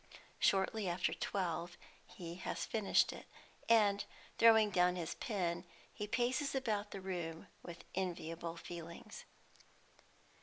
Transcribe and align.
Shortly 0.39 0.89
after 0.89 1.13
twelve 1.13 1.77
he 2.07 2.33
has 2.33 2.65
finished 2.65 3.13
it, 3.13 3.27
and, 3.69 4.03
throwing 4.39 4.71
down 4.71 4.95
his 4.95 5.13
pen, 5.13 5.63
he 5.93 6.07
paces 6.07 6.55
about 6.55 6.89
the 6.89 6.99
room 7.01 7.49
with 7.61 7.83
enviable 7.93 8.57
feelings. 8.57 9.25